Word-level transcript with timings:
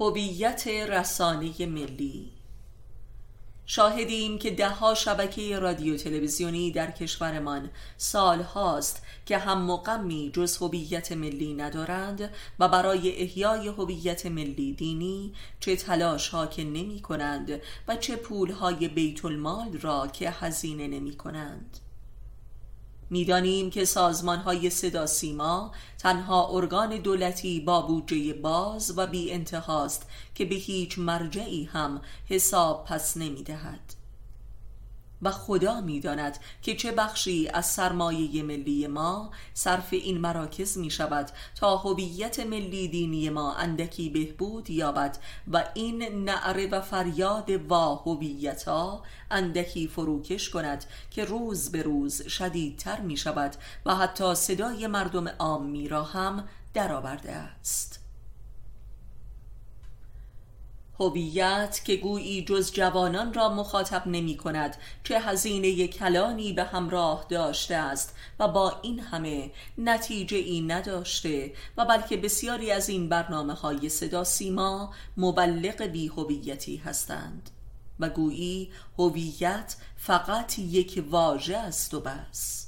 هویت 0.00 0.68
رسانه 0.68 1.66
ملی. 1.66 2.32
شاهدیم 3.66 4.38
که 4.38 4.50
دهها 4.50 4.94
شبکه 4.94 5.58
رادیو 5.58 5.96
تلویزیونی 5.96 6.70
در 6.70 6.90
کشورمان 6.90 7.70
سال 7.96 8.42
هاست 8.42 9.02
که 9.26 9.38
هم 9.38 9.62
مقمی 9.62 10.30
جز 10.34 10.56
هویت 10.56 11.12
ملی 11.12 11.54
ندارند 11.54 12.30
و 12.58 12.68
برای 12.68 13.22
احیای 13.22 13.68
هویت 13.68 14.26
ملی 14.26 14.72
دینی 14.72 15.32
چه 15.60 15.76
تلاش 15.76 16.28
ها 16.28 16.46
که 16.46 16.64
نمی 16.64 17.00
کنند 17.00 17.60
و 17.88 17.96
چه 17.96 18.16
پول 18.16 18.50
های 18.50 18.88
بیت 18.88 19.24
المال 19.24 19.72
را 19.72 20.06
که 20.06 20.30
هزینه 20.30 20.88
نمی 20.88 21.16
کنند 21.16 21.78
می‌دانیم 23.10 23.70
که 23.70 23.84
سازمان 23.84 24.38
های 24.38 24.70
صدا 24.70 25.06
سیما 25.06 25.72
تنها 25.98 26.48
ارگان 26.48 26.96
دولتی 26.96 27.60
با 27.60 27.82
بودجه 27.82 28.32
باز 28.32 28.98
و 28.98 29.06
بی 29.06 29.32
انتهاست 29.32 30.06
که 30.34 30.44
به 30.44 30.54
هیچ 30.54 30.98
مرجعی 30.98 31.64
هم 31.64 32.00
حساب 32.28 32.84
پس 32.84 33.16
نمی 33.16 33.42
دهد. 33.42 33.95
و 35.22 35.30
خدا 35.30 35.80
می‌داند 35.80 36.38
که 36.62 36.76
چه 36.76 36.92
بخشی 36.92 37.48
از 37.48 37.66
سرمایه 37.66 38.42
ملی 38.42 38.86
ما 38.86 39.30
صرف 39.54 39.88
این 39.92 40.18
مراکز 40.18 40.78
می 40.78 40.90
شود 40.90 41.30
تا 41.54 41.76
هویت 41.76 42.40
ملی 42.40 42.88
دینی 42.88 43.30
ما 43.30 43.54
اندکی 43.54 44.10
بهبود 44.10 44.70
یابد 44.70 45.18
و 45.52 45.64
این 45.74 46.02
نعره 46.02 46.66
و 46.66 46.80
فریاد 46.80 47.50
وا 47.50 47.94
هویتا 47.94 49.02
اندکی 49.30 49.88
فروکش 49.88 50.50
کند 50.50 50.84
که 51.10 51.24
روز 51.24 51.70
به 51.70 51.82
روز 51.82 52.22
شدیدتر 52.22 53.00
می 53.00 53.16
شود 53.16 53.56
و 53.86 53.94
حتی 53.94 54.34
صدای 54.34 54.86
مردم 54.86 55.28
عامی 55.28 55.88
را 55.88 56.02
هم 56.02 56.48
درآورده 56.74 57.32
است. 57.32 58.05
هویت 61.00 61.80
که 61.84 61.96
گویی 61.96 62.44
جز 62.44 62.72
جوانان 62.72 63.34
را 63.34 63.48
مخاطب 63.48 64.06
نمی 64.06 64.36
کند 64.36 64.76
چه 65.04 65.20
هزینه 65.20 65.88
کلانی 65.88 66.52
به 66.52 66.64
همراه 66.64 67.26
داشته 67.28 67.74
است 67.74 68.14
و 68.38 68.48
با 68.48 68.78
این 68.82 69.00
همه 69.00 69.50
نتیجه 69.78 70.36
ای 70.36 70.60
نداشته 70.60 71.52
و 71.76 71.84
بلکه 71.84 72.16
بسیاری 72.16 72.72
از 72.72 72.88
این 72.88 73.08
برنامه 73.08 73.54
های 73.54 73.88
صدا 73.88 74.24
سیما 74.24 74.94
مبلغ 75.16 75.82
بی 75.82 76.06
هویتی 76.06 76.76
هستند 76.76 77.50
و 78.00 78.08
گویی 78.08 78.70
هویت 78.98 79.76
فقط 79.96 80.58
یک 80.58 81.04
واژه 81.10 81.56
است 81.56 81.94
و 81.94 82.00
بس. 82.00 82.66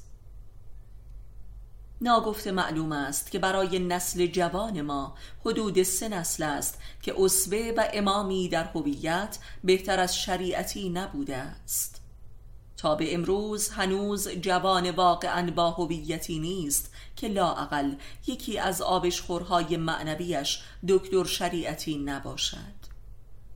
ناگفته 2.01 2.53
معلوم 2.53 2.93
است 2.93 3.31
که 3.31 3.39
برای 3.39 3.79
نسل 3.79 4.27
جوان 4.27 4.81
ما 4.81 5.15
حدود 5.45 5.83
سه 5.83 6.09
نسل 6.09 6.43
است 6.43 6.79
که 7.03 7.15
اسوه 7.19 7.73
و 7.77 7.89
امامی 7.93 8.49
در 8.49 8.65
هویت 8.65 9.39
بهتر 9.65 10.01
از 10.01 10.19
شریعتی 10.19 10.89
نبوده 10.89 11.37
است. 11.37 12.01
تا 12.77 12.95
به 12.95 13.15
امروز 13.15 13.69
هنوز 13.69 14.29
جوان 14.29 14.91
واقعا 14.91 15.51
با 15.51 15.71
هویتی 15.71 16.39
نیست 16.39 16.93
که 17.17 17.29
لاعقل 17.29 17.95
یکی 18.27 18.59
از 18.59 18.83
آبشخورهای 18.83 19.77
معنویش 19.77 20.61
دکتر 20.89 21.25
شریعتی 21.25 21.99
نباشد. 21.99 22.78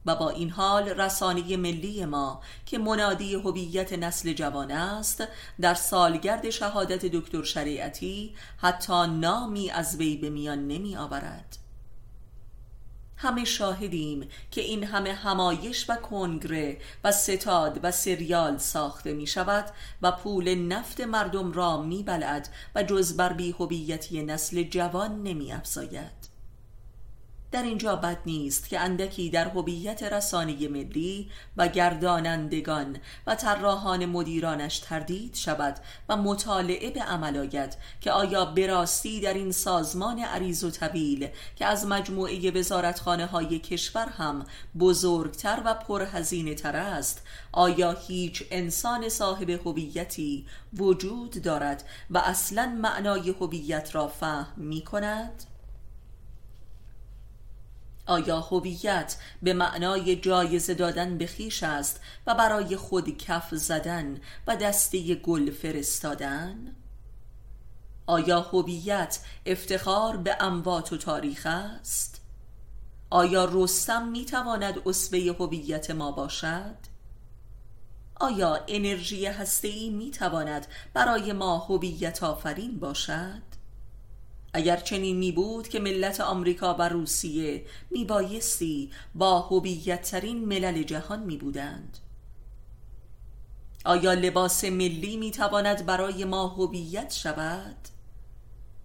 و 0.06 0.14
با 0.16 0.30
این 0.30 0.50
حال 0.50 0.88
رسانه 0.88 1.56
ملی 1.56 2.04
ما 2.04 2.40
که 2.66 2.78
منادی 2.78 3.34
هویت 3.34 3.92
نسل 3.92 4.32
جوان 4.32 4.70
است 4.70 5.24
در 5.60 5.74
سالگرد 5.74 6.50
شهادت 6.50 7.06
دکتر 7.06 7.42
شریعتی 7.42 8.34
حتی 8.56 9.06
نامی 9.06 9.70
از 9.70 9.96
وی 9.96 10.16
به 10.16 10.30
میان 10.30 10.68
نمی 10.68 10.96
آورد. 10.96 11.58
همه 13.22 13.44
شاهدیم 13.44 14.28
که 14.50 14.60
این 14.60 14.84
همه 14.84 15.12
همایش 15.12 15.90
و 15.90 15.96
کنگره 15.96 16.78
و 17.04 17.12
ستاد 17.12 17.80
و 17.82 17.90
سریال 17.90 18.58
ساخته 18.58 19.12
می 19.12 19.26
شود 19.26 19.64
و 20.02 20.12
پول 20.12 20.54
نفت 20.54 21.00
مردم 21.00 21.52
را 21.52 21.82
می 21.82 22.02
بلد 22.02 22.48
و 22.74 22.82
جز 22.82 23.16
بر 23.16 23.32
بی 23.32 23.50
هویتی 23.50 24.22
نسل 24.22 24.62
جوان 24.62 25.22
نمی 25.22 25.52
افزاید. 25.52 26.31
در 27.52 27.62
اینجا 27.62 27.96
بد 27.96 28.18
نیست 28.26 28.68
که 28.68 28.80
اندکی 28.80 29.30
در 29.30 29.48
هویت 29.48 30.02
رسانه 30.02 30.68
ملی 30.68 31.30
و 31.56 31.68
گردانندگان 31.68 32.96
و 33.26 33.34
طراحان 33.34 34.06
مدیرانش 34.06 34.78
تردید 34.78 35.34
شود 35.34 35.76
و 36.08 36.16
مطالعه 36.16 36.90
به 36.90 37.00
عمل 37.00 37.36
آید 37.36 37.76
که 38.00 38.12
آیا 38.12 38.44
براستی 38.44 39.20
در 39.20 39.34
این 39.34 39.52
سازمان 39.52 40.18
عریض 40.18 40.64
و 40.64 40.70
طویل 40.70 41.28
که 41.56 41.66
از 41.66 41.86
مجموعه 41.86 42.50
وزارتخانه 42.50 43.26
های 43.26 43.58
کشور 43.58 44.06
هم 44.06 44.46
بزرگتر 44.78 45.62
و 45.64 45.74
پرهزینه 45.74 46.54
تر 46.54 46.76
است 46.76 47.22
آیا 47.52 47.92
هیچ 47.92 48.44
انسان 48.50 49.08
صاحب 49.08 49.50
هویتی 49.50 50.46
وجود 50.72 51.42
دارد 51.42 51.84
و 52.10 52.18
اصلا 52.18 52.66
معنای 52.66 53.30
هویت 53.30 53.94
را 53.94 54.08
فهم 54.08 54.46
می 54.56 54.80
کند؟ 54.82 55.51
آیا 58.12 58.40
هویت 58.40 59.16
به 59.42 59.52
معنای 59.52 60.16
جایزه 60.16 60.74
دادن 60.74 61.18
به 61.18 61.26
خیش 61.26 61.62
است 61.62 62.00
و 62.26 62.34
برای 62.34 62.76
خود 62.76 63.16
کف 63.18 63.54
زدن 63.54 64.20
و 64.46 64.56
دسته 64.56 65.14
گل 65.14 65.50
فرستادن؟ 65.50 66.76
آیا 68.06 68.40
هویت 68.40 69.18
افتخار 69.46 70.16
به 70.16 70.36
اموات 70.40 70.92
و 70.92 70.96
تاریخ 70.96 71.46
است؟ 71.46 72.20
آیا 73.10 73.48
رستم 73.52 74.08
می‌تواند 74.08 74.74
اسوه 74.86 75.36
هویت 75.38 75.90
ما 75.90 76.12
باشد؟ 76.12 76.76
آیا 78.14 78.64
انرژی 78.68 79.26
هسته‌ای 79.26 79.90
می‌تواند 79.90 80.66
برای 80.94 81.32
ما 81.32 81.58
هویت 81.58 82.22
آفرین 82.22 82.78
باشد؟ 82.78 83.51
اگر 84.54 84.76
چنین 84.76 85.16
می 85.16 85.32
بود 85.32 85.68
که 85.68 85.80
ملت 85.80 86.20
آمریکا 86.20 86.74
و 86.74 86.88
روسیه 86.88 87.66
می 87.90 88.04
بایستی 88.04 88.90
با 89.14 89.40
هویت 89.40 90.02
ترین 90.02 90.44
ملل 90.44 90.82
جهان 90.82 91.22
می 91.22 91.36
بودند 91.36 91.98
آیا 93.84 94.12
لباس 94.12 94.64
ملی 94.64 95.16
می 95.16 95.30
تواند 95.30 95.86
برای 95.86 96.24
ما 96.24 96.48
هویت 96.48 97.12
شود؟ 97.12 97.76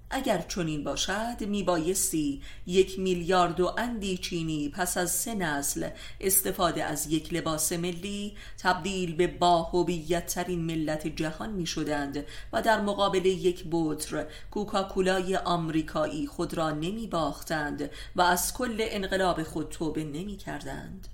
اگر 0.10 0.42
چنین 0.42 0.84
باشد 0.84 1.36
میبایستی 1.42 2.42
یک 2.68 3.00
میلیارد 3.00 3.60
و 3.60 3.74
اندی 3.78 4.18
چینی 4.18 4.70
پس 4.70 4.98
از 4.98 5.12
سه 5.12 5.36
نسل 5.36 5.90
استفاده 6.22 6.84
از 6.84 7.08
یک 7.08 7.34
لباس 7.34 7.72
ملی 7.72 8.38
تبدیل 8.58 9.16
به 9.16 9.28
با 9.28 9.86
ترین 10.28 10.66
ملت 10.66 11.08
جهان 11.08 11.50
می 11.52 11.66
شدند 11.66 12.26
و 12.54 12.62
در 12.62 12.82
مقابل 12.82 13.26
یک 13.26 13.66
بطر 13.72 14.26
کوکاکولای 14.52 15.38
آمریکایی 15.38 16.28
خود 16.28 16.54
را 16.54 16.72
نمی 16.72 17.08
باختند 17.08 17.90
و 18.16 18.22
از 18.22 18.54
کل 18.54 18.78
انقلاب 18.80 19.44
خود 19.44 19.70
توبه 19.70 20.04
نمی 20.04 20.38
کردند 20.38 21.08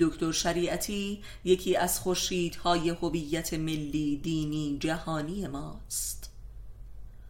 دکتر 0.00 0.32
شریعتی 0.32 1.22
یکی 1.44 1.76
از 1.76 2.00
خورشیدهای 2.00 2.90
هویت 2.90 3.54
ملی 3.54 4.16
دینی 4.16 4.76
جهانی 4.80 5.46
ماست 5.46 6.30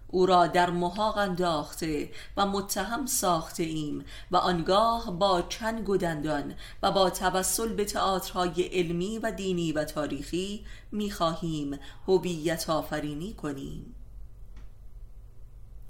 او 0.08 0.26
را 0.26 0.47
در 0.47 0.70
محاق 0.70 1.19
انداخته 1.19 2.10
و 2.36 2.47
متهم 2.47 3.06
ساخته 3.06 3.62
ایم 3.62 4.04
و 4.30 4.36
آنگاه 4.36 5.19
با 5.19 5.42
چند 5.42 5.84
گدندان 5.86 6.54
و 6.82 6.92
با 6.92 7.10
توسل 7.10 7.72
به 7.72 7.84
تئاترهای 7.84 8.62
علمی 8.62 9.19
و 9.19 9.30
دینی 9.30 9.72
و 9.72 9.84
تاریخی 9.84 10.64
می‌خواهیم 10.92 11.78
هویت 12.09 12.70
آفرینی 12.70 13.32
کنیم 13.32 13.94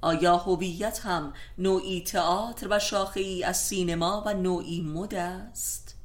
آیا 0.02 0.36
هویت 0.36 1.00
هم 1.04 1.32
نوعی 1.58 2.00
تئاتر 2.00 2.66
و 2.70 2.78
شاخه 2.78 3.42
از 3.44 3.56
سینما 3.56 4.22
و 4.26 4.34
نوعی 4.34 4.80
مد 4.80 5.14
است؟ 5.14 5.99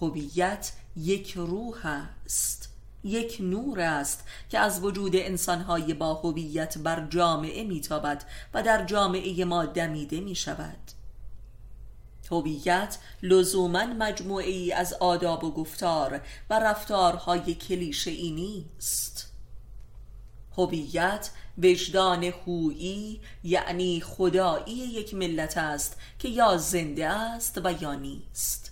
هویت 0.00 0.72
یک 0.96 1.32
روح 1.32 1.86
است 1.86 2.68
یک 3.04 3.36
نور 3.40 3.80
است 3.80 4.24
که 4.48 4.58
از 4.58 4.84
وجود 4.84 5.16
انسانهای 5.16 5.94
با 5.94 6.14
هویت 6.14 6.78
بر 6.78 7.06
جامعه 7.06 7.64
میتابد 7.64 8.24
و 8.54 8.62
در 8.62 8.84
جامعه 8.84 9.44
ما 9.44 9.64
دمیده 9.64 10.20
می 10.20 10.34
شود 10.34 10.92
هویت 12.32 12.98
لزوما 13.22 13.86
مجموعه 13.86 14.50
ای 14.50 14.72
از 14.72 14.92
آداب 14.92 15.44
و 15.44 15.50
گفتار 15.50 16.20
و 16.50 16.58
رفتارهای 16.58 17.54
کلیشه 17.54 18.10
ای 18.10 18.30
نیست. 18.30 19.32
هویت 20.58 21.30
وجدان 21.58 22.24
هویی 22.24 23.20
یعنی 23.44 24.00
خدایی 24.00 24.74
یک 24.74 25.14
ملت 25.14 25.58
است 25.58 25.96
که 26.18 26.28
یا 26.28 26.56
زنده 26.56 27.08
است 27.08 27.60
و 27.64 27.82
یا 27.82 27.94
نیست. 27.94 28.71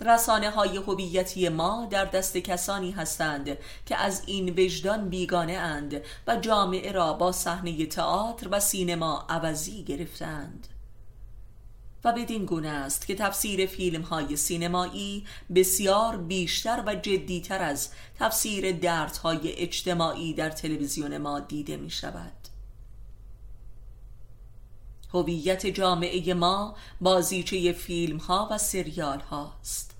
رسانه 0.00 0.50
های 0.50 0.76
هویتی 0.76 1.48
ما 1.48 1.88
در 1.90 2.04
دست 2.04 2.36
کسانی 2.36 2.90
هستند 2.90 3.58
که 3.86 3.96
از 3.96 4.22
این 4.26 4.48
وجدان 4.48 5.08
بیگانه 5.08 5.52
اند 5.52 6.02
و 6.26 6.36
جامعه 6.36 6.92
را 6.92 7.12
با 7.12 7.32
صحنه 7.32 7.86
تئاتر 7.86 8.48
و 8.50 8.60
سینما 8.60 9.26
عوضی 9.28 9.82
گرفتند. 9.84 10.68
و 12.04 12.12
بدین 12.12 12.44
گونه 12.44 12.68
است 12.68 13.06
که 13.06 13.14
تفسیر 13.14 13.66
فیلم 13.66 14.02
های 14.02 14.36
سینمایی 14.36 15.26
بسیار 15.54 16.16
بیشتر 16.16 16.82
و 16.86 16.94
جدیتر 16.94 17.62
از 17.62 17.88
تفسیر 18.18 18.72
دردهای 18.72 19.52
اجتماعی 19.52 20.34
در 20.34 20.50
تلویزیون 20.50 21.18
ما 21.18 21.40
دیده 21.40 21.76
می 21.76 21.90
شود 21.90 22.41
هویت 25.14 25.66
جامعه 25.66 26.34
ما 26.34 26.76
بازیچه 27.00 27.72
فیلم 27.72 28.16
ها 28.16 28.48
و 28.50 28.58
سریال 28.58 29.20
هاست 29.20 29.92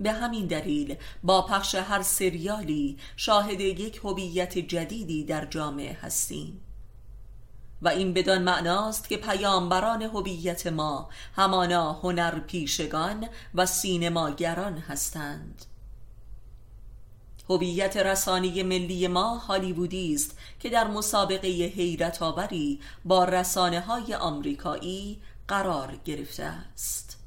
به 0.00 0.12
همین 0.12 0.46
دلیل 0.46 0.96
با 1.22 1.42
پخش 1.42 1.74
هر 1.74 2.02
سریالی 2.02 2.98
شاهد 3.16 3.60
یک 3.60 4.00
هویت 4.04 4.58
جدیدی 4.58 5.24
در 5.24 5.46
جامعه 5.46 5.98
هستیم. 6.02 6.60
و 7.82 7.88
این 7.88 8.12
بدان 8.12 8.42
معناست 8.42 9.08
که 9.08 9.16
پیامبران 9.16 10.02
هویت 10.02 10.66
ما 10.66 11.08
همانا 11.36 11.92
هنر 11.92 12.38
پیشگان 12.38 13.28
و 13.54 13.66
سینماگران 13.66 14.78
هستند. 14.78 15.64
هویت 17.50 17.96
رسانی 17.96 18.62
ملی 18.62 19.08
ما 19.08 19.36
هالیوودی 19.38 20.14
است 20.14 20.38
که 20.60 20.70
در 20.70 20.88
مسابقه 20.88 21.48
حیرت 21.48 22.22
آوری 22.22 22.80
با 23.04 23.24
رسانه 23.24 23.80
های 23.80 24.14
آمریکایی 24.14 25.18
قرار 25.48 25.96
گرفته 26.04 26.44
است. 26.44 27.19